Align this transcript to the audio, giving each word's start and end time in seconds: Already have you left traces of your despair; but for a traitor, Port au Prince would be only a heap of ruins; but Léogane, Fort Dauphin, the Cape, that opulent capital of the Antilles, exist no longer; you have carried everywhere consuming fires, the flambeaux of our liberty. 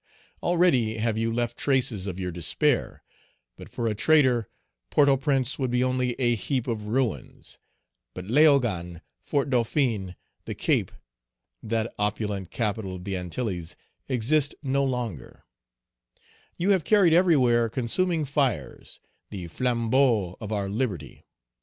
Already 0.41 0.97
have 0.97 1.15
you 1.15 1.31
left 1.31 1.57
traces 1.57 2.07
of 2.07 2.19
your 2.19 2.31
despair; 2.31 3.03
but 3.55 3.69
for 3.69 3.85
a 3.85 3.93
traitor, 3.93 4.49
Port 4.89 5.07
au 5.07 5.15
Prince 5.15 5.59
would 5.59 5.69
be 5.69 5.83
only 5.83 6.15
a 6.19 6.33
heap 6.33 6.65
of 6.65 6.87
ruins; 6.87 7.59
but 8.15 8.25
Léogane, 8.25 9.01
Fort 9.21 9.51
Dauphin, 9.51 10.15
the 10.45 10.55
Cape, 10.55 10.91
that 11.61 11.93
opulent 11.99 12.49
capital 12.49 12.95
of 12.95 13.03
the 13.03 13.15
Antilles, 13.15 13.75
exist 14.09 14.55
no 14.63 14.83
longer; 14.83 15.43
you 16.57 16.71
have 16.71 16.83
carried 16.83 17.13
everywhere 17.13 17.69
consuming 17.69 18.25
fires, 18.25 18.99
the 19.29 19.45
flambeaux 19.49 20.35
of 20.41 20.51
our 20.51 20.67
liberty. 20.67 21.27